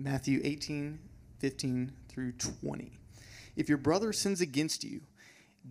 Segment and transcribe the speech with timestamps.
[0.00, 0.96] Matthew 18,
[1.40, 2.30] 15 through
[2.62, 2.92] 20.
[3.56, 5.00] If your brother sins against you,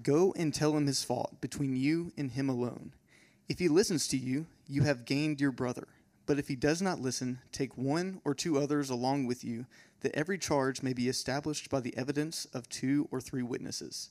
[0.03, 2.91] go and tell him his fault between you and him alone.
[3.47, 5.87] If he listens to you, you have gained your brother.
[6.25, 9.65] But if he does not listen, take one or two others along with you,
[10.01, 14.09] that every charge may be established by the evidence of two or three witnesses.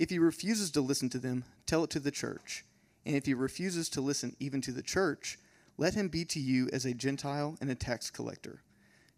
[0.00, 2.64] If he refuses to listen to them, tell it to the church.
[3.06, 5.38] And if he refuses to listen even to the church,
[5.78, 8.62] let him be to you as a Gentile and a tax collector.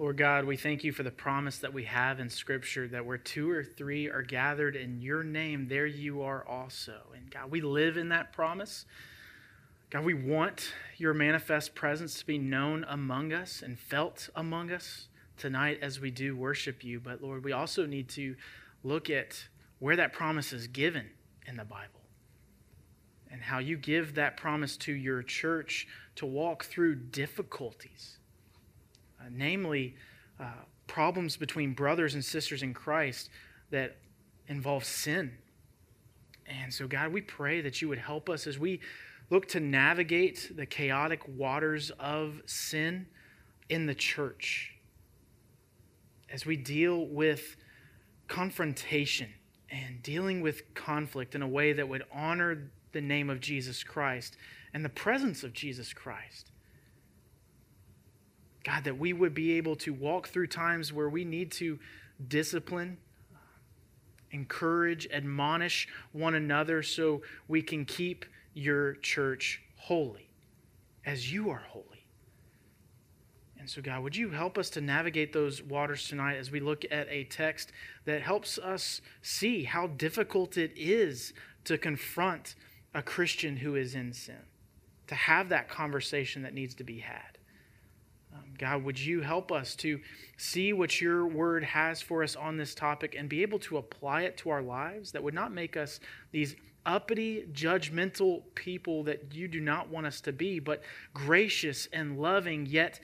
[0.00, 3.18] Lord God, we thank you for the promise that we have in Scripture that where
[3.18, 7.02] two or three are gathered in your name, there you are also.
[7.14, 8.86] And God, we live in that promise.
[9.90, 15.08] God, we want your manifest presence to be known among us and felt among us
[15.36, 16.98] tonight as we do worship you.
[16.98, 18.36] But Lord, we also need to
[18.82, 19.48] look at
[19.80, 21.10] where that promise is given
[21.46, 22.00] in the Bible
[23.30, 28.16] and how you give that promise to your church to walk through difficulties
[29.20, 29.94] uh, namely
[30.38, 30.44] uh,
[30.86, 33.30] problems between brothers and sisters in Christ
[33.70, 33.96] that
[34.48, 35.32] involve sin.
[36.46, 38.80] And so, God, we pray that you would help us as we
[39.30, 43.06] look to navigate the chaotic waters of sin
[43.68, 44.74] in the church,
[46.28, 47.56] as we deal with
[48.26, 49.28] confrontation
[49.70, 54.36] and dealing with conflict in a way that would honor the name of Jesus Christ
[54.74, 56.49] and the presence of Jesus Christ.
[58.64, 61.78] God, that we would be able to walk through times where we need to
[62.28, 62.98] discipline,
[64.30, 70.28] encourage, admonish one another so we can keep your church holy
[71.06, 71.86] as you are holy.
[73.58, 76.84] And so, God, would you help us to navigate those waters tonight as we look
[76.90, 77.72] at a text
[78.06, 81.34] that helps us see how difficult it is
[81.64, 82.54] to confront
[82.94, 84.40] a Christian who is in sin,
[85.08, 87.38] to have that conversation that needs to be had.
[88.60, 89.98] God, would you help us to
[90.36, 94.22] see what your word has for us on this topic and be able to apply
[94.22, 95.98] it to our lives that would not make us
[96.30, 100.82] these uppity, judgmental people that you do not want us to be, but
[101.14, 103.00] gracious and loving, yet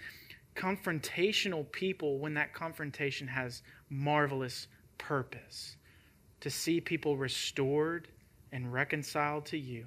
[0.57, 4.69] confrontational people when that confrontation has marvelous
[4.99, 5.77] purpose.
[6.41, 8.09] To see people restored
[8.53, 9.87] and reconciled to you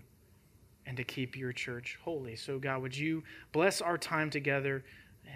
[0.88, 2.36] and to keep your church holy.
[2.36, 4.84] So, God, would you bless our time together?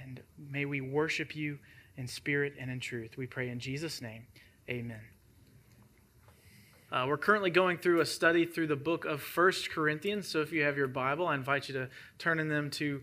[0.02, 1.60] And may we worship you
[1.98, 3.18] in spirit and in truth.
[3.18, 4.26] We pray in Jesus' name.
[4.70, 5.02] Amen.
[6.92, 10.28] Uh, we're currently going through a study through the book of First Corinthians.
[10.28, 11.90] So if you have your Bible, I invite you to
[12.20, 13.02] turn in them to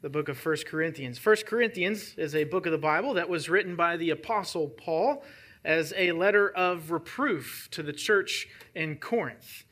[0.00, 1.18] the book of First Corinthians.
[1.18, 5.24] First Corinthians is a book of the Bible that was written by the Apostle Paul
[5.64, 9.64] as a letter of reproof to the church in Corinth.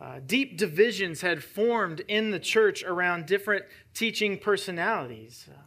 [0.00, 5.48] Uh, deep divisions had formed in the church around different teaching personalities.
[5.50, 5.58] Uh,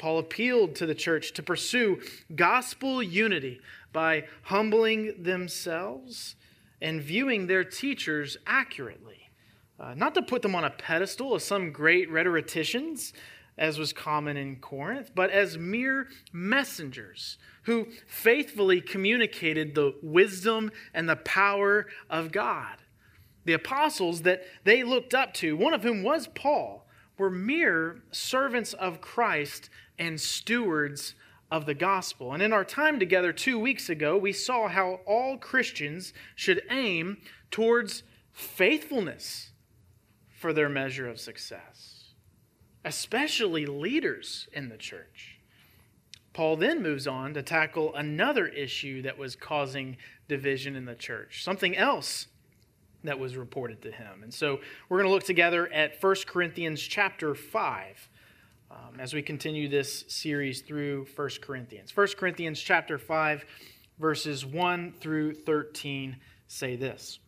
[0.00, 2.00] Paul appealed to the church to pursue
[2.34, 3.60] gospel unity
[3.92, 6.36] by humbling themselves
[6.80, 9.28] and viewing their teachers accurately.
[9.78, 13.12] Uh, not to put them on a pedestal as some great rhetoricians,
[13.58, 21.10] as was common in Corinth, but as mere messengers who faithfully communicated the wisdom and
[21.10, 22.76] the power of God.
[23.44, 26.86] The apostles that they looked up to, one of whom was Paul,
[27.20, 29.68] were mere servants of Christ
[30.00, 31.14] and stewards
[31.50, 32.32] of the gospel.
[32.32, 37.18] And in our time together two weeks ago, we saw how all Christians should aim
[37.50, 38.02] towards
[38.32, 39.50] faithfulness
[40.32, 42.14] for their measure of success,
[42.84, 45.38] especially leaders in the church.
[46.32, 51.44] Paul then moves on to tackle another issue that was causing division in the church,
[51.44, 52.28] something else
[53.02, 54.22] that was reported to him.
[54.22, 58.08] And so we're going to look together at 1 Corinthians chapter 5
[58.70, 61.96] um, as we continue this series through 1 Corinthians.
[61.96, 63.44] 1 Corinthians chapter 5,
[63.98, 67.18] verses 1 through 13 say this.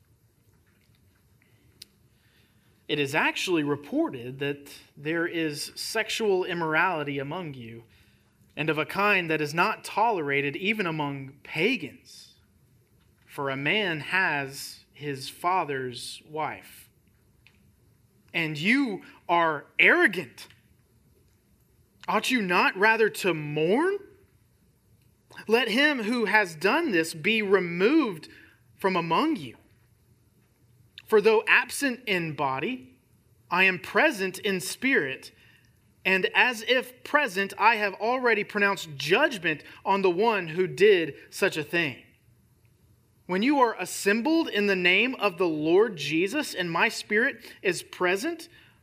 [2.89, 7.85] It is actually reported that there is sexual immorality among you,
[8.57, 12.35] and of a kind that is not tolerated even among pagans.
[13.27, 16.91] For a man has his father's wife.
[18.35, 20.49] And you are arrogant.
[22.09, 23.99] Ought you not rather to mourn?
[25.47, 28.29] Let him who has done this be removed
[28.77, 29.57] from among you.
[31.07, 32.97] For though absent in body,
[33.51, 35.31] I am present in spirit,
[36.05, 41.57] and as if present, I have already pronounced judgment on the one who did such
[41.57, 41.97] a thing.
[43.27, 47.83] When you are assembled in the name of the Lord Jesus, and my spirit is
[47.83, 48.49] present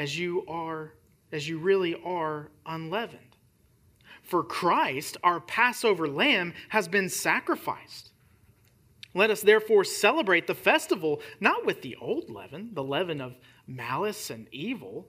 [0.00, 0.94] as you are
[1.30, 3.36] as you really are unleavened.
[4.22, 8.10] For Christ, our Passover lamb, has been sacrificed.
[9.14, 13.36] Let us therefore celebrate the festival not with the old leaven, the leaven of
[13.66, 15.08] malice and evil,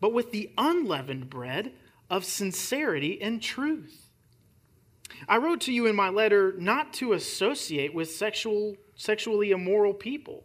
[0.00, 1.72] but with the unleavened bread
[2.10, 4.10] of sincerity and truth.
[5.28, 10.44] I wrote to you in my letter not to associate with sexual, sexually immoral people,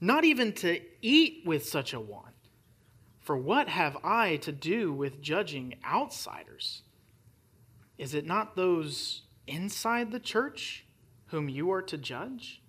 [0.00, 2.32] Not even to eat with such a one
[3.26, 6.82] for what have I to do with judging outsiders?
[7.98, 10.84] Is it not those inside the church
[11.26, 12.62] whom you are to judge?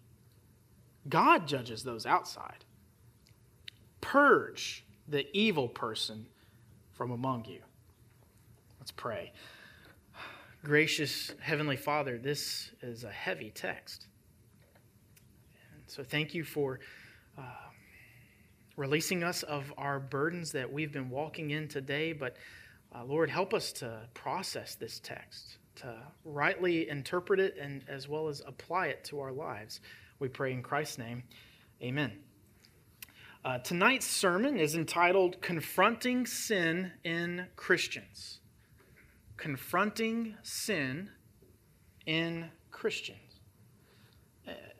[1.07, 2.65] God judges those outside.
[4.01, 6.25] Purge the evil person
[6.93, 7.59] from among you.
[8.79, 9.31] Let's pray.
[10.63, 14.07] Gracious Heavenly Father, this is a heavy text.
[15.85, 16.79] So thank you for.
[18.75, 22.13] Releasing us of our burdens that we've been walking in today.
[22.13, 22.37] But
[22.95, 28.27] uh, Lord, help us to process this text, to rightly interpret it, and as well
[28.27, 29.81] as apply it to our lives.
[30.19, 31.23] We pray in Christ's name.
[31.81, 32.11] Amen.
[33.43, 38.39] Uh, tonight's sermon is entitled Confronting Sin in Christians.
[39.37, 41.09] Confronting Sin
[42.05, 43.26] in Christians.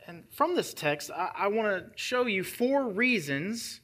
[0.08, 3.82] And from this text, I, I want to show you four reasons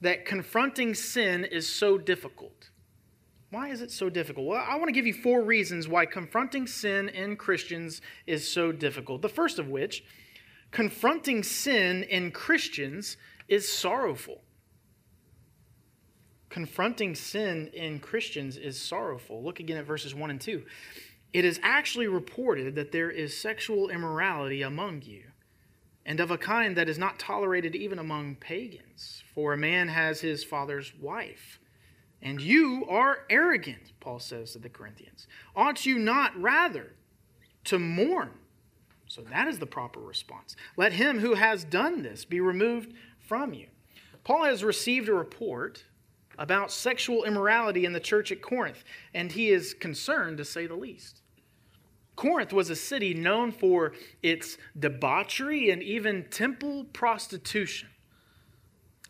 [0.00, 2.70] that confronting sin is so difficult.
[3.50, 4.46] Why is it so difficult?
[4.46, 8.72] Well, I want to give you four reasons why confronting sin in Christians is so
[8.72, 9.20] difficult.
[9.20, 10.04] The first of which,
[10.70, 13.16] confronting sin in Christians
[13.48, 14.42] is sorrowful.
[16.50, 19.42] Confronting sin in Christians is sorrowful.
[19.42, 20.62] Look again at verses 1 and 2.
[21.32, 25.31] It is actually reported that there is sexual immorality among you
[26.04, 29.22] and of a kind that is not tolerated even among pagans.
[29.34, 31.58] For a man has his father's wife.
[32.20, 35.26] And you are arrogant, Paul says to the Corinthians.
[35.56, 36.92] Ought you not rather
[37.64, 38.30] to mourn?
[39.08, 40.56] So that is the proper response.
[40.76, 43.66] Let him who has done this be removed from you.
[44.24, 45.84] Paul has received a report
[46.38, 50.74] about sexual immorality in the church at Corinth, and he is concerned, to say the
[50.74, 51.21] least.
[52.16, 57.88] Corinth was a city known for its debauchery and even temple prostitution.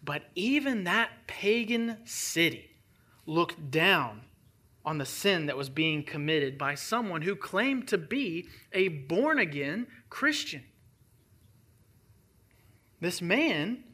[0.05, 2.71] But even that pagan city
[3.27, 4.23] looked down
[4.85, 9.39] on the sin that was being committed by someone who claimed to be a born
[9.39, 10.65] again Christian.
[13.01, 13.85] This man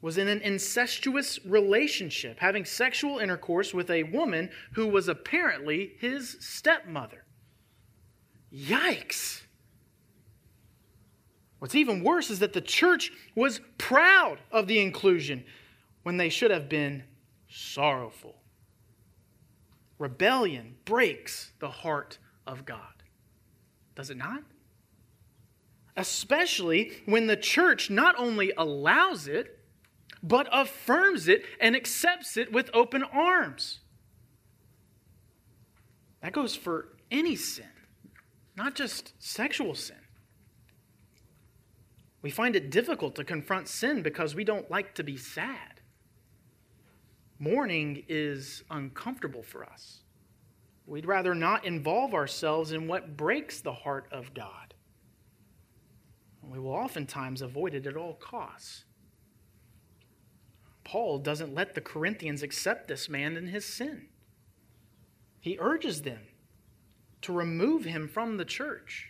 [0.00, 6.36] was in an incestuous relationship, having sexual intercourse with a woman who was apparently his
[6.40, 7.21] stepmother.
[8.54, 9.42] Yikes.
[11.58, 15.44] What's even worse is that the church was proud of the inclusion
[16.02, 17.04] when they should have been
[17.48, 18.36] sorrowful.
[19.98, 23.04] Rebellion breaks the heart of God.
[23.94, 24.42] Does it not?
[25.96, 29.60] Especially when the church not only allows it,
[30.22, 33.80] but affirms it and accepts it with open arms.
[36.22, 37.66] That goes for any sin
[38.56, 39.96] not just sexual sin.
[42.20, 45.80] We find it difficult to confront sin because we don't like to be sad.
[47.38, 50.02] Mourning is uncomfortable for us.
[50.86, 54.74] We'd rather not involve ourselves in what breaks the heart of God.
[56.42, 58.84] We will oftentimes avoid it at all costs.
[60.84, 64.08] Paul doesn't let the Corinthians accept this man and his sin.
[65.40, 66.20] He urges them
[67.22, 69.08] to remove him from the church.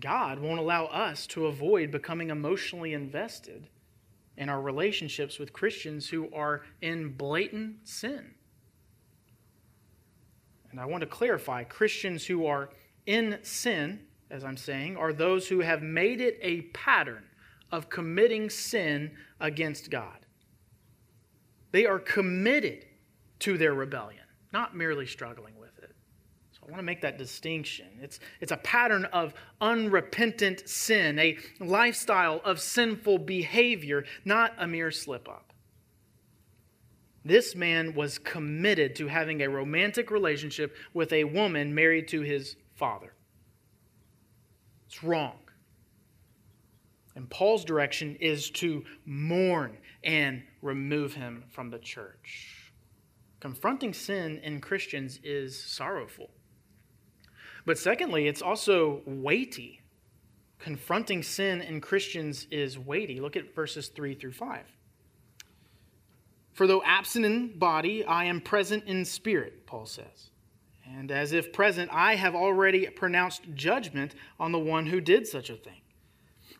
[0.00, 3.68] God won't allow us to avoid becoming emotionally invested
[4.36, 8.34] in our relationships with Christians who are in blatant sin.
[10.70, 12.70] And I want to clarify Christians who are
[13.06, 17.24] in sin, as I'm saying, are those who have made it a pattern
[17.70, 20.26] of committing sin against God.
[21.70, 22.86] They are committed
[23.40, 25.61] to their rebellion, not merely struggling with
[26.62, 27.86] I want to make that distinction.
[28.00, 34.92] It's, it's a pattern of unrepentant sin, a lifestyle of sinful behavior, not a mere
[34.92, 35.52] slip up.
[37.24, 42.56] This man was committed to having a romantic relationship with a woman married to his
[42.74, 43.12] father.
[44.86, 45.38] It's wrong.
[47.14, 52.72] And Paul's direction is to mourn and remove him from the church.
[53.40, 56.30] Confronting sin in Christians is sorrowful.
[57.64, 59.80] But secondly, it's also weighty.
[60.58, 63.20] Confronting sin in Christians is weighty.
[63.20, 64.60] Look at verses 3 through 5.
[66.52, 70.30] For though absent in body, I am present in spirit, Paul says.
[70.84, 75.48] And as if present, I have already pronounced judgment on the one who did such
[75.48, 75.80] a thing.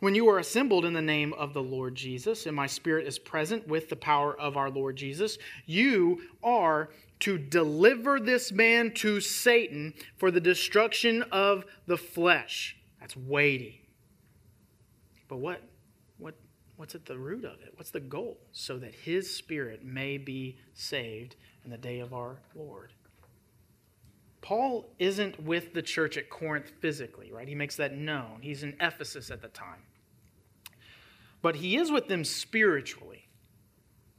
[0.01, 3.19] When you are assembled in the name of the Lord Jesus, and my spirit is
[3.19, 6.91] present with the power of our Lord Jesus, you are
[7.23, 12.76] to deliver this man to Satan for the destruction of the flesh.
[13.00, 13.88] That's weighty.
[15.29, 15.62] But what,
[16.19, 16.35] what,
[16.76, 17.73] what's at the root of it?
[17.76, 18.38] What's the goal?
[18.52, 22.93] So that his spirit may be saved in the day of our Lord.
[24.41, 27.47] Paul isn't with the church at Corinth physically, right?
[27.47, 28.41] He makes that known.
[28.43, 29.83] He's in Ephesus at the time
[31.43, 33.26] but he is with them spiritually.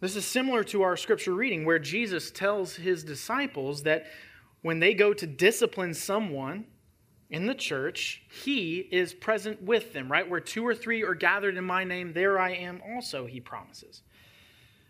[0.04, 4.06] This is similar to our scripture reading where Jesus tells his disciples that
[4.62, 6.66] when they go to discipline someone
[7.30, 10.30] in the church, he is present with them, right?
[10.30, 14.02] Where two or three are gathered in my name, there I am also, he promises.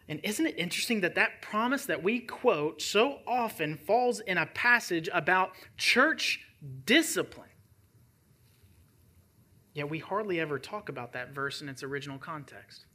[0.09, 4.47] And isn't it interesting that that promise that we quote so often falls in a
[4.47, 6.39] passage about church
[6.87, 7.49] discipline?
[9.75, 12.85] Yet we hardly ever talk about that verse in its original context.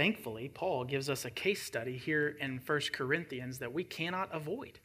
[0.00, 4.78] Thankfully, Paul gives us a case study here in 1 Corinthians that we cannot avoid.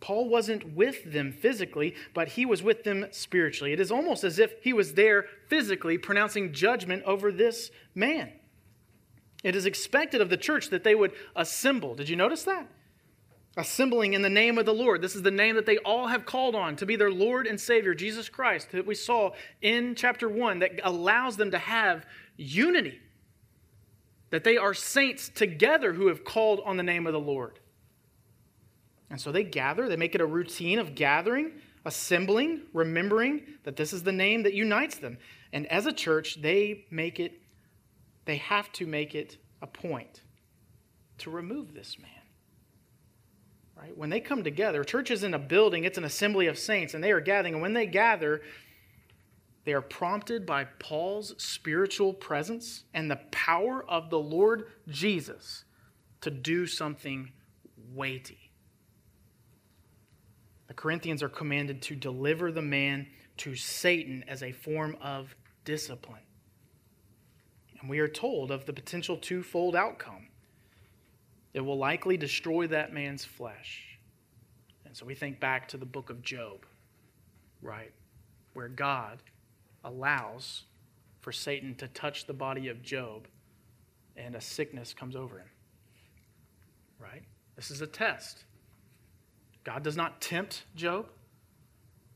[0.00, 3.72] Paul wasn't with them physically, but he was with them spiritually.
[3.72, 8.32] It is almost as if he was there physically pronouncing judgment over this man.
[9.42, 11.94] It is expected of the church that they would assemble.
[11.94, 12.68] Did you notice that?
[13.56, 15.02] assembling in the name of the Lord.
[15.02, 17.60] This is the name that they all have called on to be their Lord and
[17.60, 22.06] Savior, Jesus Christ, that we saw in chapter 1, that allows them to have
[22.40, 22.98] unity.
[24.30, 27.58] That they are saints together who have called on the name of the Lord.
[29.10, 31.52] And so they gather, they make it a routine of gathering,
[31.84, 35.18] assembling, remembering that this is the name that unites them.
[35.52, 37.40] And as a church, they make it,
[38.24, 40.22] they have to make it a point
[41.18, 42.10] to remove this man.
[43.76, 43.96] Right?
[43.96, 47.02] When they come together, church is in a building, it's an assembly of saints, and
[47.02, 47.54] they are gathering.
[47.54, 48.42] And when they gather,
[49.64, 55.64] they are prompted by Paul's spiritual presence and the power of the Lord Jesus
[56.22, 57.32] to do something
[57.92, 58.50] weighty.
[60.68, 66.22] The Corinthians are commanded to deliver the man to Satan as a form of discipline.
[67.80, 70.28] And we are told of the potential twofold outcome
[71.52, 73.98] it will likely destroy that man's flesh.
[74.84, 76.64] And so we think back to the book of Job,
[77.60, 77.92] right?
[78.52, 79.22] Where God
[79.84, 80.64] allows
[81.20, 83.26] for Satan to touch the body of Job
[84.16, 85.48] and a sickness comes over him.
[86.98, 87.22] Right?
[87.56, 88.44] This is a test.
[89.64, 91.06] God does not tempt Job,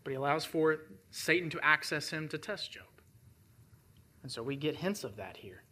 [0.03, 0.79] but he allows for
[1.11, 2.85] Satan to access him to test Job.
[4.23, 5.65] And so we get hints of that here.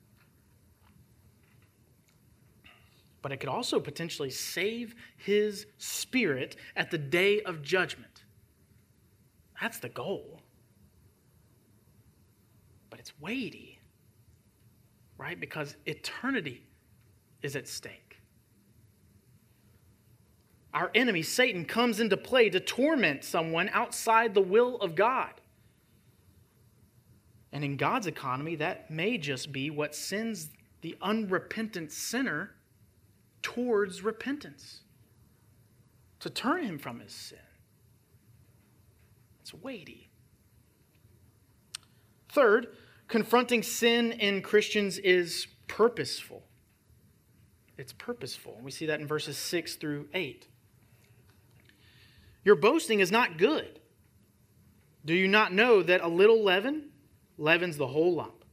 [3.23, 8.25] but it could also potentially save his spirit at the day of judgment.
[9.61, 10.42] That's the goal.
[13.03, 13.81] It's weighty,
[15.19, 15.39] right?
[15.39, 16.63] Because eternity
[17.43, 18.19] is at stake.
[20.73, 25.33] Our enemy, Satan, comes into play to torment someone outside the will of God.
[27.51, 32.53] And in God's economy, that may just be what sends the unrepentant sinner
[33.43, 34.83] towards repentance,
[36.21, 37.39] to turn him from his sin.
[39.41, 40.09] It's weighty.
[42.29, 42.69] Third,
[43.13, 46.43] confronting sin in Christians is purposeful.
[47.77, 48.59] It's purposeful.
[48.63, 50.47] We see that in verses 6 through 8.
[52.43, 53.81] Your boasting is not good.
[55.05, 56.89] Do you not know that a little leaven
[57.37, 58.47] leavens the whole lump?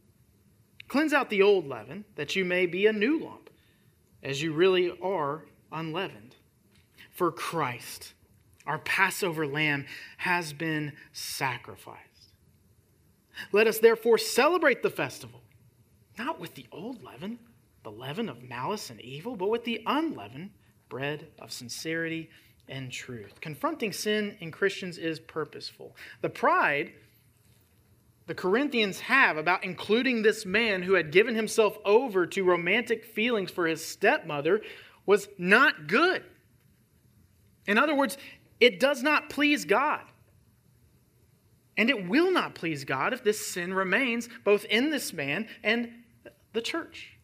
[0.90, 3.50] Cleanse out the old leaven, that you may be a new lump,
[4.22, 6.36] as you really are unleavened.
[7.12, 8.14] For Christ,
[8.68, 9.86] our Passover lamb,
[10.18, 12.09] has been sacrificed.
[13.52, 15.42] Let us therefore celebrate the festival,
[16.18, 17.40] not with the old leaven,
[17.84, 20.52] the leaven of malice and evil, but with the unleavened
[20.90, 22.30] bread of sincerity
[22.68, 23.42] and truth.
[23.42, 25.96] Confronting sin in Christians is purposeful.
[26.22, 26.94] The pride
[28.30, 33.50] the Corinthians have about including this man who had given himself over to romantic feelings
[33.50, 34.62] for his stepmother
[35.08, 36.24] was not good.
[37.66, 38.20] In other words,
[38.60, 40.02] it does not please God.
[41.80, 45.90] And it will not please God if this sin remains both in this man and
[46.52, 47.18] the church.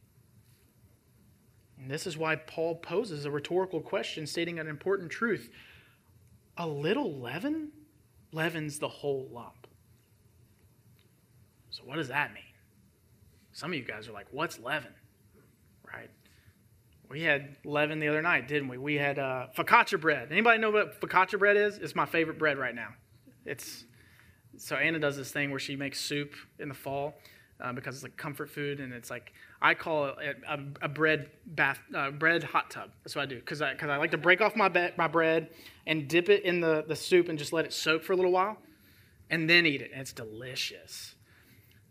[1.78, 5.50] And this is why Paul poses a rhetorical question stating an important truth.
[6.58, 7.74] A little leaven
[8.32, 9.68] leavens the whole lump.
[11.70, 12.44] So, what does that mean?
[13.52, 14.94] Some of you guys are like, what's leaven?
[15.86, 16.10] Right?
[17.10, 18.78] We had leaven the other night, didn't we?
[18.78, 20.32] We had uh, focaccia bread.
[20.32, 21.78] Anybody know what focaccia bread is?
[21.78, 22.94] It's my favorite bread right now.
[23.44, 23.84] It's
[24.58, 27.16] so Anna does this thing where she makes soup in the fall
[27.62, 31.30] uh, because it's like comfort food, and it's like I call it a, a bread
[31.46, 32.92] bath, uh, bread hot tub.
[33.04, 35.08] That's what I do because I, cause I like to break off my, be- my
[35.08, 35.50] bread
[35.88, 38.32] and dip it in the, the soup and just let it soak for a little
[38.32, 38.58] while,
[39.30, 39.92] and then eat it.
[39.92, 41.16] And it's delicious.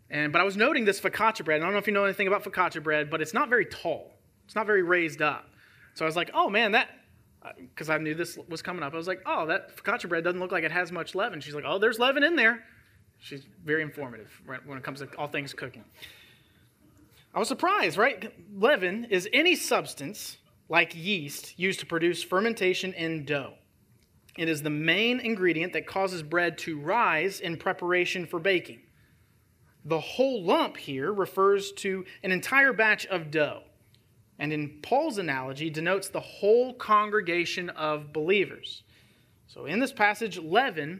[0.09, 1.61] And but I was noting this focaccia bread.
[1.61, 4.11] I don't know if you know anything about focaccia bread, but it's not very tall.
[4.45, 5.49] It's not very raised up.
[5.95, 6.89] So I was like, oh man, that
[7.57, 8.93] because I knew this was coming up.
[8.93, 11.41] I was like, oh, that focaccia bread doesn't look like it has much leaven.
[11.41, 12.63] She's like, oh, there's leaven in there.
[13.19, 14.29] She's very informative
[14.65, 15.85] when it comes to all things cooking.
[17.33, 18.33] I was surprised, right?
[18.55, 20.37] Leaven is any substance
[20.69, 23.53] like yeast used to produce fermentation in dough.
[24.37, 28.81] It is the main ingredient that causes bread to rise in preparation for baking.
[29.85, 33.63] The whole lump here refers to an entire batch of dough,
[34.39, 38.83] and in Paul's analogy, denotes the whole congregation of believers.
[39.47, 40.99] So in this passage, leaven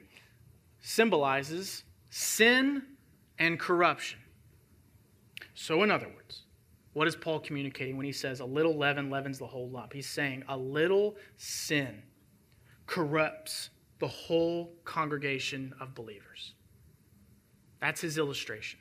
[0.82, 2.84] symbolizes sin
[3.38, 4.20] and corruption.
[5.54, 6.44] So, in other words,
[6.94, 9.92] what is Paul communicating when he says a little leaven leavens the whole lump?
[9.92, 12.04] He's saying a little sin
[12.88, 13.70] corrupts
[14.00, 16.54] the whole congregation of believers.
[17.82, 18.80] That's his illustration.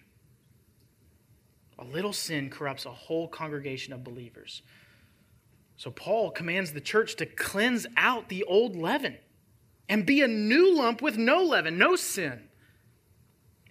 [1.84, 4.62] A little sin corrupts a whole congregation of believers.
[5.76, 9.18] So Paul commands the church to cleanse out the old leaven
[9.88, 12.48] and be a new lump with no leaven, no sin.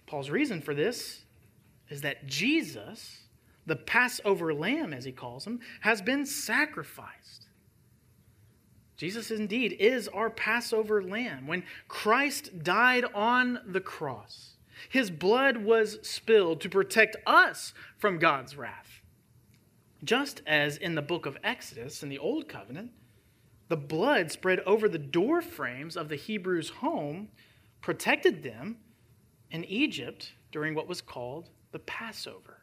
[0.06, 1.22] Paul's reason for this
[1.88, 3.22] is that Jesus,
[3.66, 7.46] the Passover lamb, as he calls him, has been sacrificed.
[8.96, 11.46] Jesus indeed is our Passover lamb.
[11.46, 14.53] When Christ died on the cross,
[14.88, 19.00] his blood was spilled to protect us from God's wrath.
[20.02, 22.90] Just as in the book of Exodus in the Old Covenant,
[23.68, 27.28] the blood spread over the door frames of the Hebrews' home
[27.80, 28.76] protected them
[29.50, 32.62] in Egypt during what was called the Passover.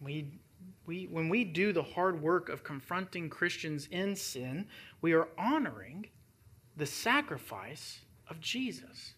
[0.00, 0.38] We,
[0.86, 4.66] we, when we do the hard work of confronting Christians in sin,
[5.00, 6.06] we are honoring
[6.76, 9.14] the sacrifice of Jesus.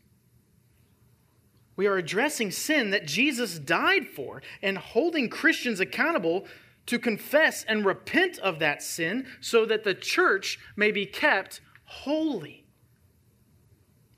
[1.77, 6.47] We are addressing sin that Jesus died for and holding Christians accountable
[6.87, 12.65] to confess and repent of that sin so that the church may be kept holy.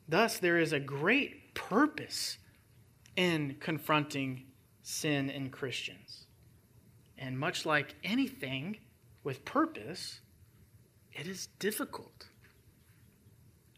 [0.09, 2.39] Thus, there is a great purpose
[3.17, 4.45] in confronting
[4.83, 6.27] sin in Christians.
[7.19, 8.79] And much like anything
[9.25, 10.21] with purpose,
[11.13, 12.29] it is difficult.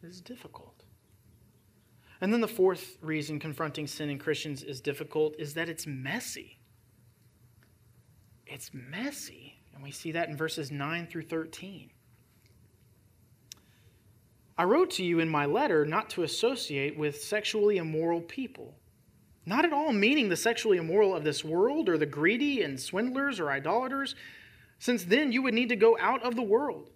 [0.02, 0.69] It is difficult.
[2.20, 6.58] And then the fourth reason confronting sin in Christians is difficult is that it's messy.
[8.46, 9.54] It's messy.
[9.74, 11.90] And we see that in verses 9 through 13.
[14.58, 18.74] I wrote to you in my letter not to associate with sexually immoral people.
[19.46, 23.40] Not at all meaning the sexually immoral of this world or the greedy and swindlers
[23.40, 24.14] or idolaters,
[24.78, 26.90] since then you would need to go out of the world.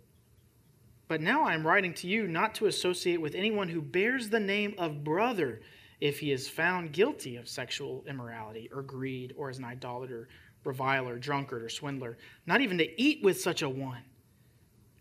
[1.06, 4.40] But now I am writing to you not to associate with anyone who bears the
[4.40, 5.60] name of brother
[6.00, 10.28] if he is found guilty of sexual immorality or greed or as an idolater,
[10.64, 14.02] reviler, drunkard, or swindler, not even to eat with such a one.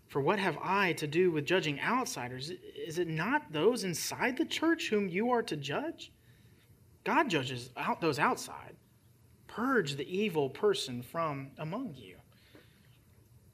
[0.08, 2.52] For what have I to do with judging outsiders?
[2.76, 6.12] Is it not those inside the church whom you are to judge?
[7.04, 8.76] God judges out those outside.
[9.48, 12.18] Purge the evil person from among you.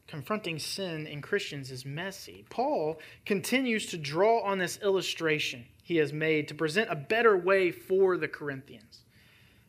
[0.10, 2.44] Confronting sin in Christians is messy.
[2.50, 7.72] Paul continues to draw on this illustration he has made to present a better way
[7.72, 9.02] for the Corinthians.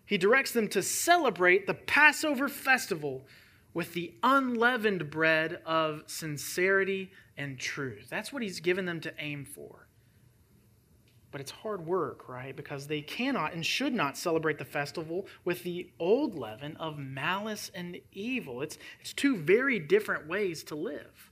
[0.07, 3.27] He directs them to celebrate the Passover festival
[3.75, 8.09] with the unleavened bread of sincerity and truth.
[8.09, 9.89] That's what he's given them to aim for.
[11.33, 12.57] But it's hard work, right?
[12.57, 17.71] Because they cannot and should not celebrate the festival with the old leaven of malice
[17.75, 18.63] and evil.
[18.63, 21.31] It's, it's two very different ways to live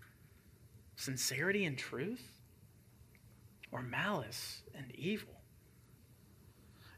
[0.98, 2.28] sincerity and truth,
[3.70, 5.38] or malice and evil.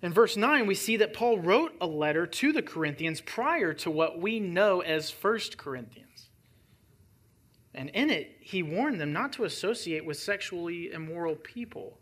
[0.03, 3.91] In verse 9, we see that Paul wrote a letter to the Corinthians prior to
[3.91, 6.31] what we know as 1 Corinthians.
[7.75, 12.00] And in it, he warned them not to associate with sexually immoral people.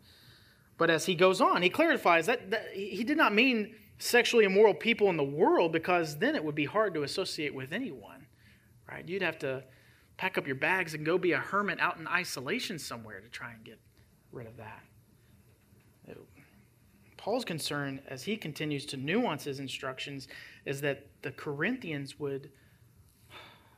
[0.79, 4.73] But as he goes on, he clarifies that, that he did not mean sexually immoral
[4.73, 8.25] people in the world because then it would be hard to associate with anyone,
[8.89, 9.07] right?
[9.07, 9.63] You'd have to
[10.17, 13.51] pack up your bags and go be a hermit out in isolation somewhere to try
[13.51, 13.79] and get
[14.31, 14.81] rid of that.
[17.19, 20.29] Paul's concern, as he continues to nuance his instructions,
[20.65, 22.49] is that the Corinthians would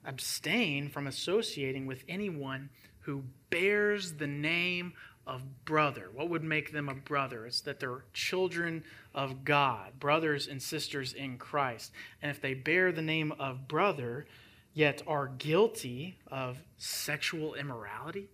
[0.06, 4.94] abstain from associating with anyone who bears the name
[5.28, 6.10] of brother.
[6.14, 7.46] What would make them a brother?
[7.46, 11.92] It's that they're children of God, brothers and sisters in Christ.
[12.22, 14.26] And if they bear the name of brother,
[14.74, 18.30] yet are guilty of sexual immorality,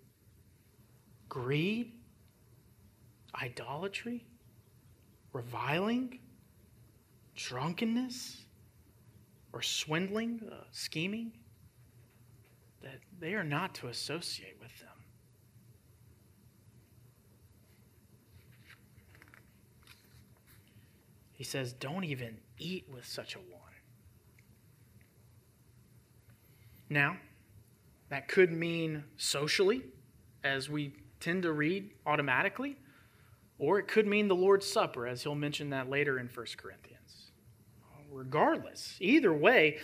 [1.29, 1.91] greed,
[3.41, 4.25] idolatry,
[5.33, 6.19] reviling,
[7.35, 8.43] drunkenness,
[9.53, 11.31] or swindling, uh, scheming,
[12.81, 14.86] that they are not to associate with them.
[21.37, 23.61] He says, don't even eat with such a one.
[26.89, 27.17] Now,
[28.09, 29.83] that could mean socially,
[30.43, 32.77] as we tend to read automatically.
[33.59, 37.31] Or it could mean the Lord's Supper, as he'll mention that later in 1 Corinthians.
[38.11, 39.77] Regardless, either way,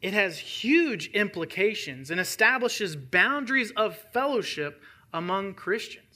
[0.00, 4.80] it has huge implications and establishes boundaries of fellowship
[5.12, 6.09] among Christians.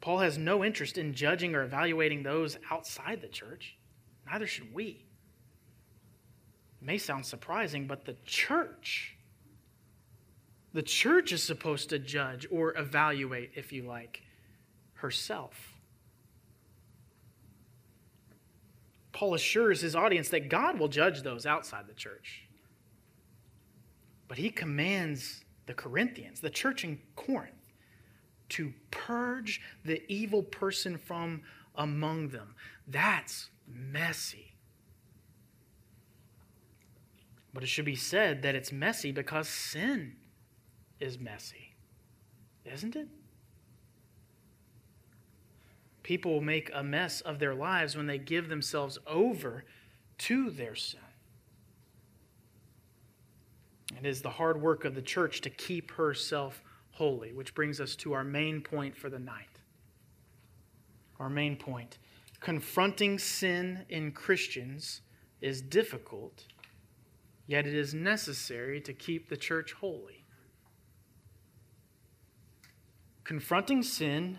[0.00, 3.76] Paul has no interest in judging or evaluating those outside the church.
[4.30, 5.04] Neither should we.
[6.80, 9.16] It may sound surprising, but the church
[10.72, 14.22] the church is supposed to judge or evaluate, if you like,
[14.94, 15.74] herself.
[19.12, 22.44] Paul assures his audience that God will judge those outside the church.
[24.28, 27.59] But he commands the Corinthians, the church in Corinth,
[28.50, 31.42] to purge the evil person from
[31.74, 32.54] among them.
[32.86, 34.52] That's messy.
[37.52, 40.16] But it should be said that it's messy because sin
[41.00, 41.74] is messy,
[42.64, 43.08] isn't it?
[46.02, 49.64] People make a mess of their lives when they give themselves over
[50.18, 51.00] to their sin.
[53.98, 56.62] It is the hard work of the church to keep herself
[57.00, 59.56] holy, which brings us to our main point for the night.
[61.18, 61.96] Our main point
[62.40, 65.00] confronting sin in Christians
[65.40, 66.44] is difficult,
[67.46, 70.20] yet it is necessary to keep the church holy.
[73.30, 74.36] confronting sin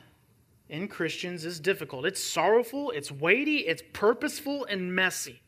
[0.67, 2.05] in Christians is difficult.
[2.05, 5.41] It's sorrowful, it's weighty, it's purposeful, and messy.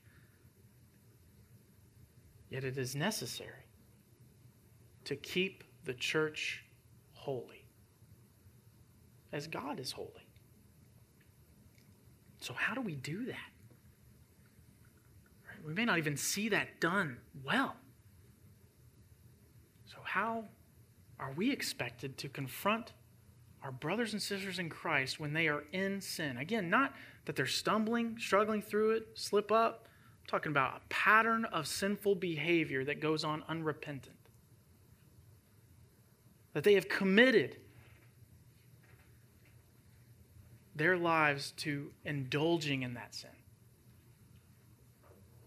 [2.49, 3.65] Yet it is necessary
[5.03, 6.62] to keep the church
[7.23, 7.65] holy,
[9.31, 10.27] as God is holy.
[12.39, 13.51] So, how do we do that?
[15.65, 17.75] We may not even see that done well.
[19.85, 20.45] So, how
[21.19, 22.91] are we expected to confront
[23.63, 26.37] our brothers and sisters in Christ when they are in sin.
[26.37, 26.93] Again, not
[27.25, 29.87] that they're stumbling, struggling through it, slip up.
[30.21, 34.12] I'm talking about a pattern of sinful behavior that goes on unrepentant.
[36.53, 37.57] That they have committed
[40.75, 43.29] their lives to indulging in that sin.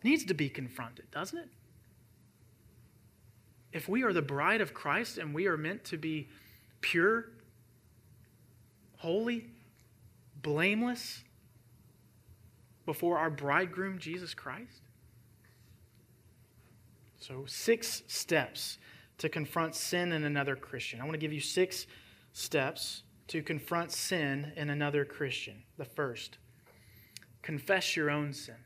[0.02, 1.48] Needs to be confronted, doesn't it?
[3.72, 6.28] If we are the bride of Christ and we are meant to be
[6.80, 7.26] pure
[8.98, 9.46] holy,
[10.42, 11.22] blameless
[12.84, 14.82] before our bridegroom, Jesus Christ?
[17.18, 18.78] So, six steps
[19.18, 21.00] to confront sin in another Christian.
[21.00, 21.86] I want to give you six
[22.32, 25.62] steps to confront sin in another Christian.
[25.78, 26.38] The first,
[27.42, 28.56] confess your own sin.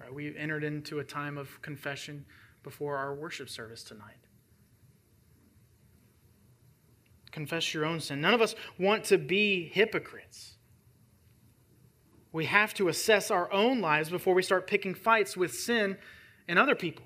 [0.00, 2.24] Right, we entered into a time of confession
[2.62, 4.16] before our worship service tonight.
[7.30, 8.20] Confess your own sin.
[8.20, 10.54] None of us want to be hypocrites.
[12.32, 15.96] We have to assess our own lives before we start picking fights with sin
[16.46, 17.04] and other people.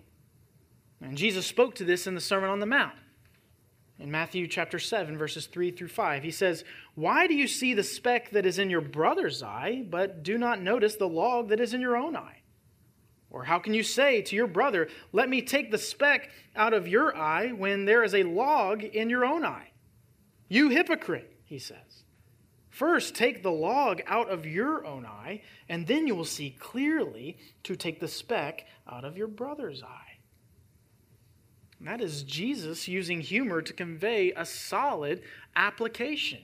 [1.02, 2.94] And Jesus spoke to this in the Sermon on the Mount.
[3.98, 7.82] In Matthew chapter 7, verses 3 through 5, he says, Why do you see the
[7.82, 11.74] speck that is in your brother's eye, but do not notice the log that is
[11.74, 12.42] in your own eye?
[13.30, 16.88] Or how can you say to your brother, Let me take the speck out of
[16.88, 19.70] your eye when there is a log in your own eye?
[20.48, 22.04] You hypocrite, he says.
[22.70, 27.36] First, take the log out of your own eye, and then you will see clearly
[27.64, 30.11] to take the speck out of your brother's eye.
[31.82, 35.20] And that is Jesus using humor to convey a solid
[35.56, 36.38] application.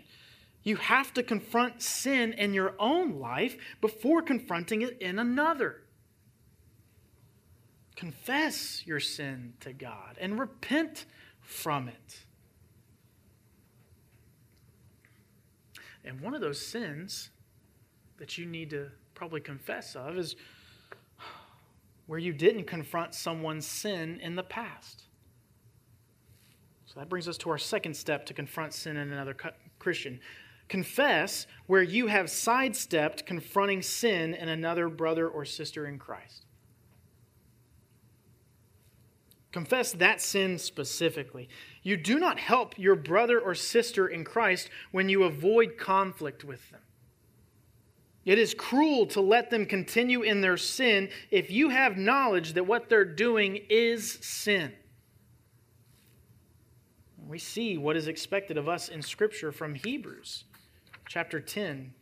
[0.65, 5.83] You have to confront sin in your own life before confronting it in another.
[7.95, 11.05] Confess your sin to God and repent
[11.41, 12.25] from it.
[16.05, 17.31] And one of those sins
[18.17, 20.35] that you need to probably confess of is
[22.09, 25.05] where you didn't confront someone's sin in the past.
[26.89, 29.37] So that brings us to our second step to confront sin in another
[29.79, 30.21] Christian.
[30.69, 36.47] Confess where you have sidestepped confronting sin in another brother or sister in Christ.
[39.53, 41.51] Confess that sin specifically.
[41.83, 46.71] You do not help your brother or sister in Christ when you avoid conflict with
[46.71, 46.81] them.
[48.25, 52.67] It is cruel to let them continue in their sin if you have knowledge that
[52.67, 54.73] what they're doing is sin.
[57.29, 60.45] We see what is expected of us in Scripture from Hebrews
[61.07, 61.93] chapter 10,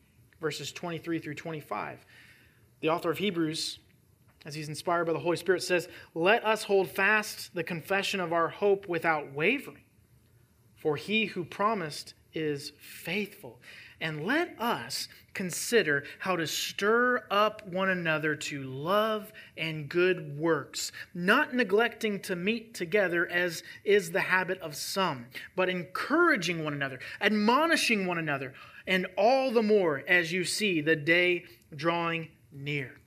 [0.40, 2.06] verses 23 through 25.
[2.80, 3.80] The author of Hebrews
[4.46, 8.32] as he's inspired by the Holy Spirit, says, Let us hold fast the confession of
[8.32, 9.82] our hope without wavering,
[10.76, 13.60] for he who promised is faithful.
[14.00, 20.92] And let us consider how to stir up one another to love and good works,
[21.14, 27.00] not neglecting to meet together as is the habit of some, but encouraging one another,
[27.20, 28.52] admonishing one another,
[28.86, 33.00] and all the more as you see the day drawing near.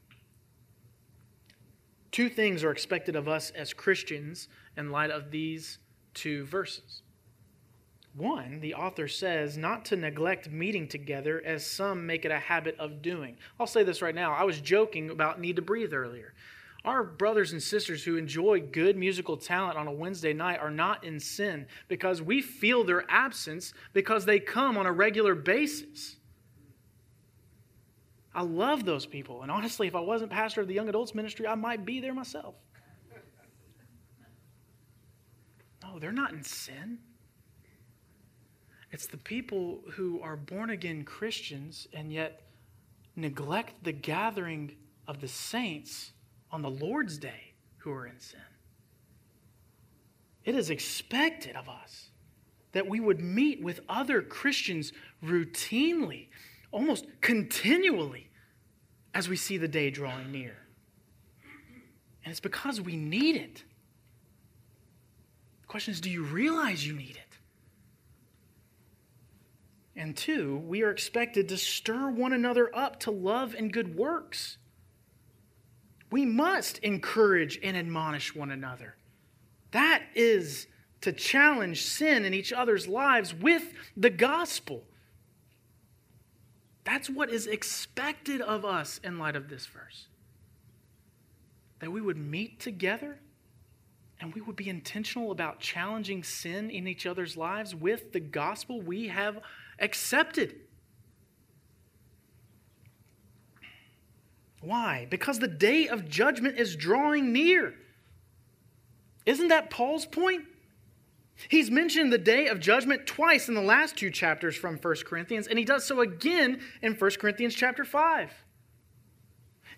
[2.11, 5.77] Two things are expected of us as Christians in light of these
[6.13, 7.03] two verses.
[8.19, 12.75] One, the author says not to neglect meeting together as some make it a habit
[12.77, 13.37] of doing.
[13.57, 14.33] I'll say this right now.
[14.33, 16.33] I was joking about Need to Breathe earlier.
[16.83, 21.05] Our brothers and sisters who enjoy good musical talent on a Wednesday night are not
[21.05, 26.17] in sin because we feel their absence because they come on a regular basis.
[28.35, 29.43] I love those people.
[29.43, 32.13] And honestly, if I wasn't pastor of the young adults ministry, I might be there
[32.13, 32.55] myself.
[35.81, 36.99] No, they're not in sin.
[38.91, 42.41] It's the people who are born again Christians and yet
[43.15, 44.71] neglect the gathering
[45.07, 46.11] of the saints
[46.51, 48.39] on the Lord's day who are in sin.
[50.43, 52.09] It is expected of us
[52.71, 56.27] that we would meet with other Christians routinely
[56.71, 58.29] almost continually
[59.13, 60.55] as we see the day drawing near.
[62.23, 63.63] And it's because we need it.
[65.61, 67.28] The question is do you realize you need it?
[69.99, 74.57] And two, we are expected to stir one another up to love and good works.
[76.09, 78.95] We must encourage and admonish one another.
[79.71, 80.67] That is
[81.01, 84.85] to challenge sin in each other's lives with the gospel.
[86.85, 90.07] That's what is expected of us in light of this verse.
[91.79, 93.19] That we would meet together
[94.19, 98.81] and we would be intentional about challenging sin in each other's lives with the gospel
[98.81, 99.39] we have
[99.79, 100.55] accepted.
[104.61, 105.07] Why?
[105.09, 107.75] Because the day of judgment is drawing near.
[109.25, 110.43] Isn't that Paul's point?
[111.47, 115.47] He's mentioned the day of judgment twice in the last two chapters from 1 Corinthians,
[115.47, 118.31] and he does so again in 1 Corinthians chapter 5.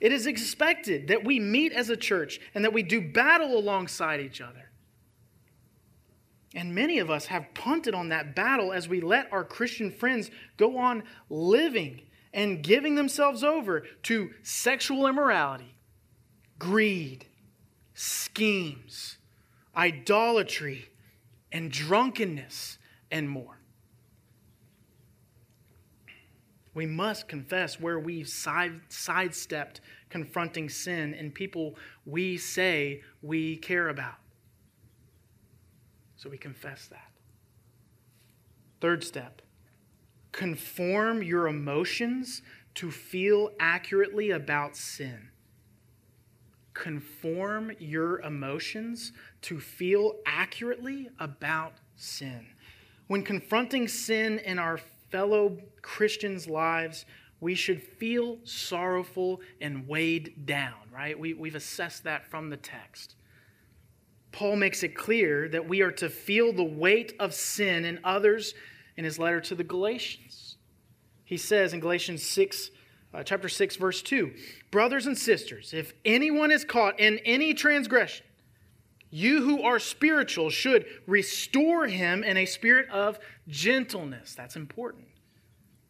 [0.02, 4.20] It is expected that we meet as a church and that we do battle alongside
[4.20, 4.72] each other.
[6.56, 10.32] And many of us have punted on that battle as we let our Christian friends
[10.58, 12.02] go on living
[12.34, 15.76] and giving themselves over to sexual immorality,
[16.58, 17.28] greed,
[17.94, 19.18] schemes,
[19.78, 20.90] idolatry,
[21.52, 22.80] and drunkenness
[23.12, 23.61] and more.
[26.74, 33.90] We must confess where we've side, sidestepped confronting sin in people we say we care
[33.90, 34.16] about.
[36.16, 37.12] So we confess that.
[38.80, 39.42] Third step
[40.32, 42.42] conform your emotions
[42.76, 45.30] to feel accurately about sin.
[46.74, 52.48] Conform your emotions to feel accurately about sin.
[53.08, 54.80] When confronting sin in our
[55.12, 57.06] fellow Christians' lives,
[57.40, 61.20] we should feel sorrowful and weighed down, right?
[61.20, 63.16] We, we've assessed that from the text.
[64.32, 68.54] Paul makes it clear that we are to feel the weight of sin in others
[68.96, 70.58] in his letter to the Galatians.
[71.26, 72.72] He says in Galatians 6,
[73.14, 74.34] uh, chapter 6, verse 2
[74.70, 78.26] Brothers and sisters, if anyone is caught in any transgression,
[79.12, 84.34] you who are spiritual should restore him in a spirit of gentleness.
[84.34, 85.08] That's important.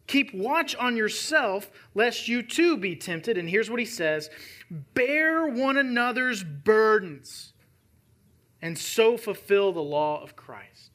[0.08, 3.38] Keep watch on yourself, lest you too be tempted.
[3.38, 4.28] And here's what he says
[4.70, 7.52] Bear one another's burdens,
[8.60, 10.90] and so fulfill the law of Christ.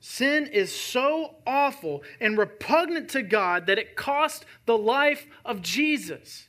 [0.00, 6.47] Sin is so awful and repugnant to God that it cost the life of Jesus.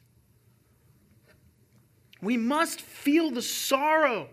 [2.21, 4.27] We must feel the sorrow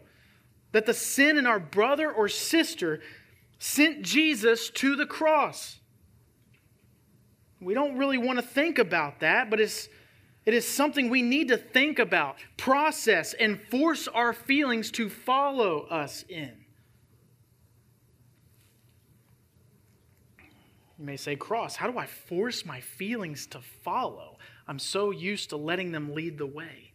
[0.73, 3.01] that the sin in our brother or sister
[3.59, 5.79] sent Jesus to the cross.
[7.61, 9.89] We don't really want to think about that, but it's,
[10.45, 15.83] it is something we need to think about, process, and force our feelings to follow
[15.83, 16.53] us in.
[20.99, 24.39] You may say, Cross, how do I force my feelings to follow?
[24.69, 26.86] I'm so used to letting them lead the way.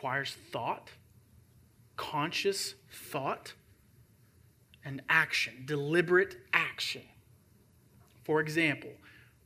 [0.00, 0.88] Requires thought,
[1.98, 3.52] conscious thought,
[4.82, 7.02] and action, deliberate action.
[8.24, 8.92] For example,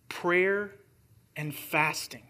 [0.08, 0.70] prayer
[1.34, 2.22] and fasting.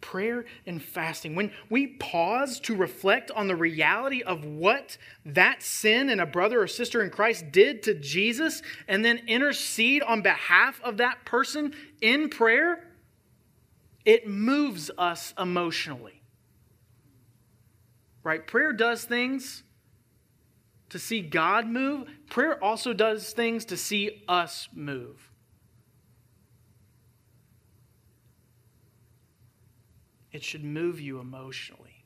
[0.00, 1.34] Prayer and fasting.
[1.34, 6.62] When we pause to reflect on the reality of what that sin in a brother
[6.62, 11.74] or sister in Christ did to Jesus and then intercede on behalf of that person
[12.00, 12.83] in prayer,
[14.04, 16.22] it moves us emotionally.
[18.22, 18.46] Right?
[18.46, 19.62] Prayer does things
[20.90, 25.30] to see God move, prayer also does things to see us move.
[30.30, 32.04] It should move you emotionally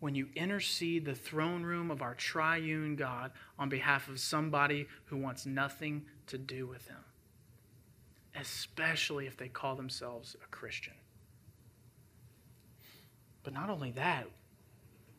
[0.00, 5.16] when you intercede the throne room of our triune God on behalf of somebody who
[5.16, 7.05] wants nothing to do with him
[8.38, 10.94] especially if they call themselves a Christian.
[13.42, 14.26] But not only that,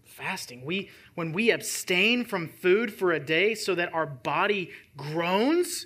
[0.03, 0.65] fasting.
[0.65, 5.85] We when we abstain from food for a day so that our body groans,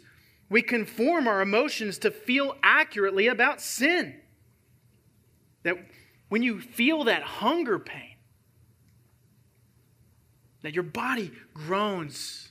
[0.49, 4.15] we conform our emotions to feel accurately about sin.
[5.63, 5.77] That
[6.29, 8.15] when you feel that hunger pain,
[10.63, 12.50] that your body groans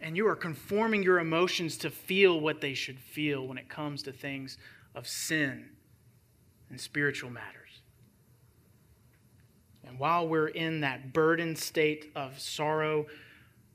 [0.00, 4.02] and you are conforming your emotions to feel what they should feel when it comes
[4.04, 4.56] to things
[4.94, 5.70] of sin
[6.70, 7.82] and spiritual matters.
[9.84, 13.06] And while we're in that burdened state of sorrow,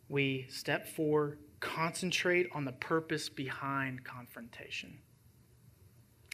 [0.10, 4.98] we step forward, concentrate on the purpose behind confrontation.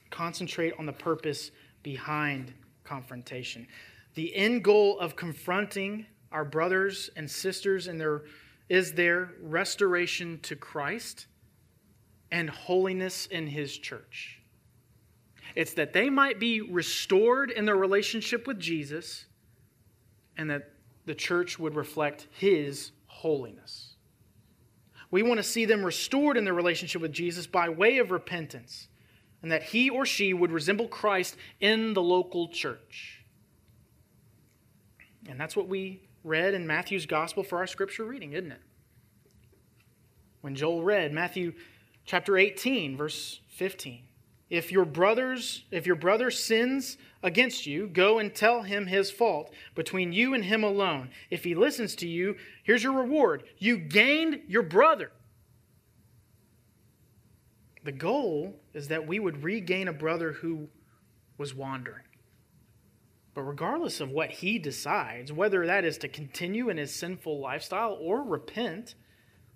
[0.09, 3.67] Concentrate on the purpose behind confrontation.
[4.15, 8.23] The end goal of confronting our brothers and sisters in their
[8.69, 11.27] is their restoration to Christ
[12.31, 14.39] and holiness in His church.
[15.55, 19.25] It's that they might be restored in their relationship with Jesus
[20.37, 20.71] and that
[21.05, 23.95] the church would reflect His holiness.
[25.11, 28.87] We want to see them restored in their relationship with Jesus by way of repentance
[29.41, 33.23] and that he or she would resemble Christ in the local church.
[35.27, 38.61] And that's what we read in Matthew's gospel for our scripture reading, isn't it?
[40.41, 41.53] When Joel read Matthew
[42.05, 44.03] chapter 18, verse 15.
[44.49, 49.53] If your brothers, if your brother sins against you, go and tell him his fault
[49.75, 51.09] between you and him alone.
[51.29, 53.43] If he listens to you, here's your reward.
[53.59, 55.11] You gained your brother.
[57.83, 60.67] The goal is that we would regain a brother who
[61.37, 62.03] was wandering.
[63.35, 67.97] But regardless of what he decides, whether that is to continue in his sinful lifestyle
[68.01, 68.95] or repent,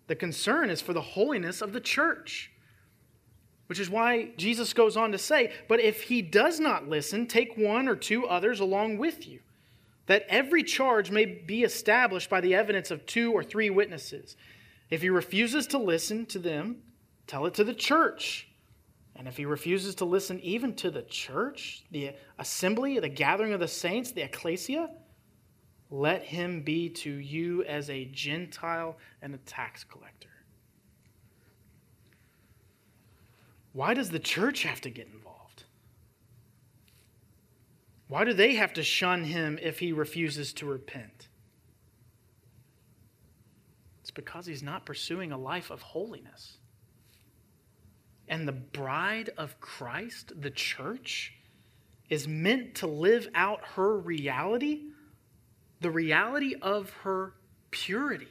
[0.08, 2.52] the concern is for the holiness of the church.
[3.68, 7.58] Which is why Jesus goes on to say, But if he does not listen, take
[7.58, 9.40] one or two others along with you,
[10.06, 14.36] that every charge may be established by the evidence of two or three witnesses.
[14.90, 16.84] If he refuses to listen to them,
[17.26, 18.50] tell it to the church.
[19.16, 23.60] And if he refuses to listen even to the church, the assembly, the gathering of
[23.60, 24.90] the saints, the ecclesia,
[25.94, 30.28] let him be to you as a Gentile and a tax collector.
[33.74, 35.66] Why does the church have to get involved?
[38.08, 41.28] Why do they have to shun him if he refuses to repent?
[44.02, 46.58] It's because he's not pursuing a life of holiness.
[48.28, 51.36] And the bride of Christ, the church,
[52.10, 54.86] is meant to live out her reality,
[55.84, 57.34] the reality of her
[57.70, 58.28] purity.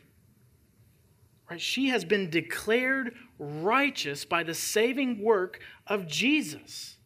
[1.49, 1.61] Right?
[1.61, 6.97] She has been declared righteous by the saving work of Jesus.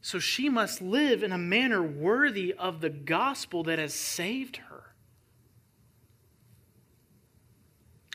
[0.00, 4.94] So she must live in a manner worthy of the gospel that has saved her.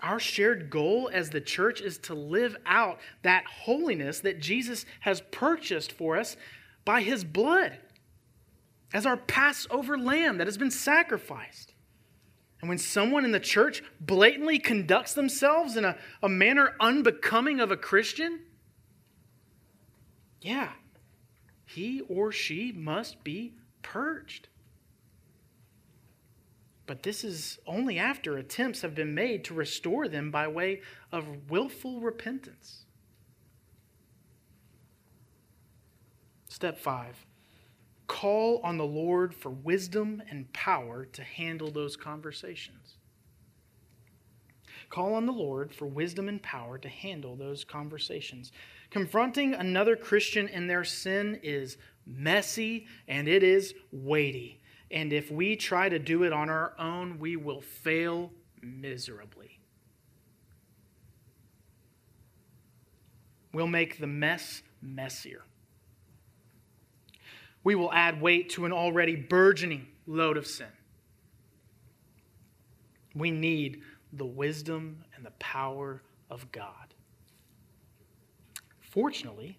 [0.01, 5.21] Our shared goal as the church is to live out that holiness that Jesus has
[5.31, 6.37] purchased for us
[6.85, 7.77] by his blood
[8.93, 11.73] as our Passover lamb that has been sacrificed.
[12.59, 17.71] And when someone in the church blatantly conducts themselves in a, a manner unbecoming of
[17.71, 18.41] a Christian,
[20.41, 20.69] yeah,
[21.65, 24.47] he or she must be purged.
[26.85, 30.81] But this is only after attempts have been made to restore them by way
[31.11, 32.85] of willful repentance.
[36.49, 37.25] Step five
[38.11, 42.97] call on the Lord for wisdom and power to handle those conversations.
[44.89, 48.51] Call on the Lord for wisdom and power to handle those conversations.
[48.89, 54.59] Confronting another Christian in their sin is messy and it is weighty.
[54.91, 59.61] And if we try to do it on our own, we will fail miserably.
[63.53, 65.43] We'll make the mess messier.
[67.63, 70.67] We will add weight to an already burgeoning load of sin.
[73.13, 73.81] We need
[74.13, 76.93] the wisdom and the power of God.
[78.79, 79.57] Fortunately,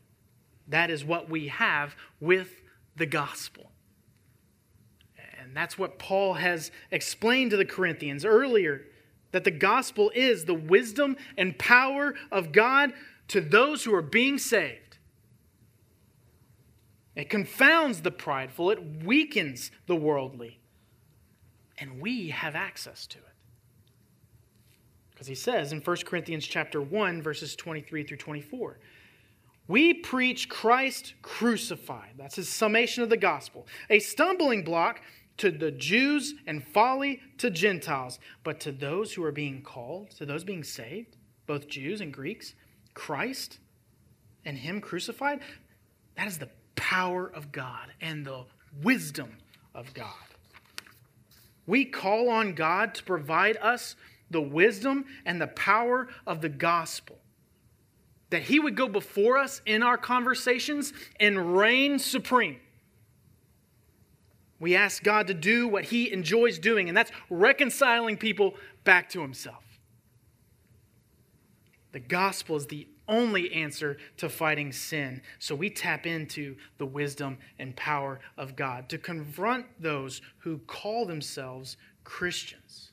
[0.68, 2.62] that is what we have with
[2.96, 3.70] the gospel.
[5.38, 8.82] And that's what Paul has explained to the Corinthians earlier
[9.32, 12.92] that the gospel is the wisdom and power of God
[13.28, 14.91] to those who are being saved.
[17.14, 20.58] It confounds the prideful, it weakens the worldly.
[21.78, 23.24] And we have access to it.
[25.10, 28.78] Because he says in 1 Corinthians chapter 1 verses 23 through 24,
[29.68, 32.14] we preach Christ crucified.
[32.16, 33.66] That's his summation of the gospel.
[33.90, 35.00] A stumbling block
[35.38, 38.18] to the Jews and folly to Gentiles.
[38.44, 42.54] But to those who are being called, to those being saved, both Jews and Greeks,
[42.94, 43.58] Christ
[44.44, 45.40] and Him crucified,
[46.16, 46.48] that is the
[46.93, 48.45] power of God and the
[48.82, 49.36] wisdom
[49.74, 50.07] of God.
[51.66, 53.97] We call on God to provide us
[54.30, 57.18] the wisdom and the power of the gospel.
[58.30, 62.59] That He would go before us in our conversations and reign supreme
[64.62, 69.20] we ask God to do what He enjoys doing, and that's reconciling people back to
[69.20, 69.64] Himself.
[71.90, 75.22] The gospel is the only answer to fighting sin.
[75.38, 81.07] So we tap into the wisdom and power of God to confront those who call
[81.07, 82.92] themselves Christians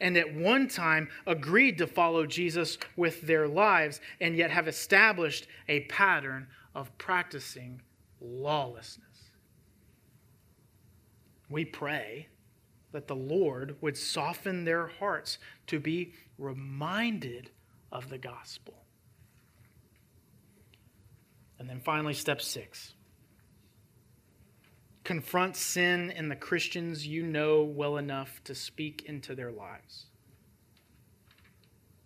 [0.00, 5.46] and at one time agreed to follow Jesus with their lives and yet have established
[5.68, 7.80] a pattern of practicing
[8.20, 9.04] lawlessness.
[11.48, 12.28] We pray
[12.92, 15.38] that the Lord would soften their hearts
[15.68, 17.50] to be reminded
[17.90, 18.77] of the gospel.
[21.58, 22.94] And then finally, step six
[25.08, 30.04] confront sin in the Christians you know well enough to speak into their lives.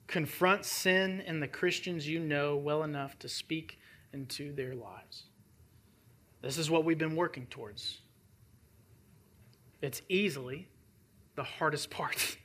[0.07, 3.80] Confront sin in the Christians you know well enough to speak
[4.12, 5.24] into their lives.
[6.42, 7.98] This is what we've been working towards
[9.80, 10.68] it's easily
[11.34, 12.36] the hardest part.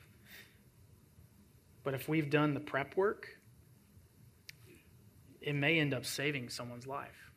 [1.84, 3.37] but if we've done the prep work,
[5.48, 7.32] it may end up saving someone's life.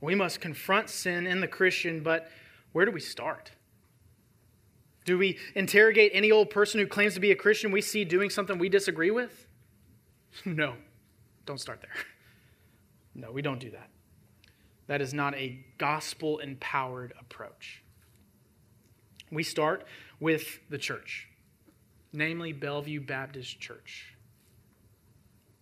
[0.00, 2.30] We must confront sin in the Christian, but
[2.72, 3.50] where do we start?
[5.04, 8.30] Do we interrogate any old person who claims to be a Christian we see doing
[8.30, 9.46] something we disagree with?
[10.44, 10.74] No,
[11.44, 11.94] don't start there.
[13.14, 13.88] No, we don't do that.
[14.88, 17.82] That is not a gospel empowered approach.
[19.30, 19.86] We start
[20.20, 21.28] with the church,
[22.12, 24.15] namely Bellevue Baptist Church.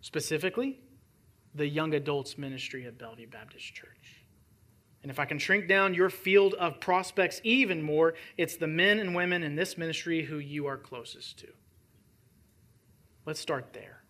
[0.04, 0.78] Specifically,
[1.54, 4.26] the young adults ministry at Bellevue Baptist Church.
[5.00, 8.98] And if I can shrink down your field of prospects even more, it's the men
[8.98, 11.46] and women in this ministry who you are closest to.
[13.24, 14.02] Let's start there.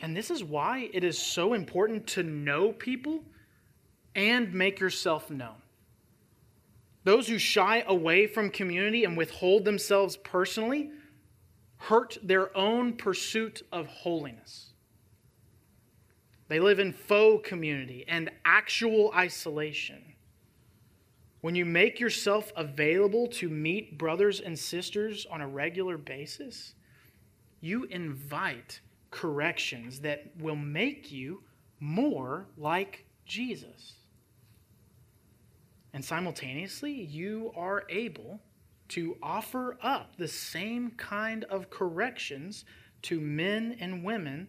[0.00, 3.22] And this is why it is so important to know people
[4.14, 5.60] and make yourself known.
[7.04, 10.90] Those who shy away from community and withhold themselves personally
[11.78, 14.72] hurt their own pursuit of holiness.
[16.48, 20.02] They live in faux community and actual isolation.
[21.40, 26.74] When you make yourself available to meet brothers and sisters on a regular basis,
[27.60, 31.42] you invite corrections that will make you
[31.80, 33.94] more like Jesus.
[35.92, 38.40] And simultaneously, you are able
[38.88, 42.64] to offer up the same kind of corrections
[43.02, 44.48] to men and women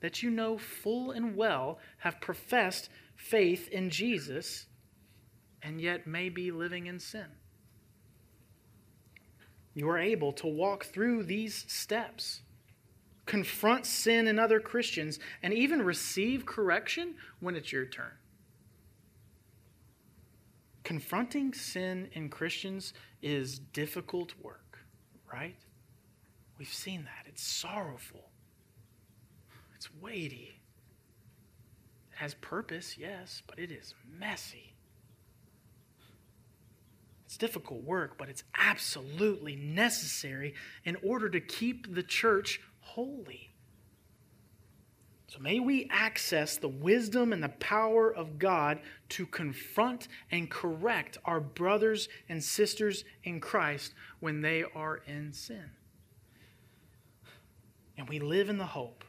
[0.00, 4.66] that you know full and well have professed faith in Jesus
[5.62, 7.26] and yet may be living in sin.
[9.74, 12.42] You are able to walk through these steps,
[13.26, 18.12] confront sin in other Christians, and even receive correction when it's your turn.
[20.84, 22.92] Confronting sin in Christians
[23.24, 24.80] is difficult work,
[25.32, 25.56] right?
[26.58, 27.26] We've seen that.
[27.26, 28.28] It's sorrowful.
[29.74, 30.60] It's weighty.
[32.12, 34.74] It has purpose, yes, but it is messy.
[37.24, 40.54] It's difficult work, but it's absolutely necessary
[40.84, 43.53] in order to keep the church holy.
[45.34, 48.78] So may we access the wisdom and the power of God
[49.08, 55.70] to confront and correct our brothers and sisters in Christ when they are in sin.
[57.98, 59.04] And we live in the hope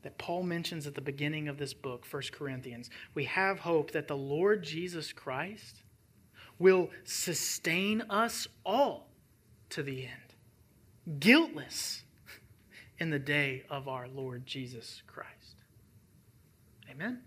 [0.00, 2.88] that Paul mentions at the beginning of this book, 1 Corinthians.
[3.12, 5.82] We have hope that the Lord Jesus Christ
[6.58, 9.10] will sustain us all
[9.68, 12.04] to the end, guiltless
[13.02, 15.64] in the day of our Lord Jesus Christ.
[16.88, 17.18] Amen.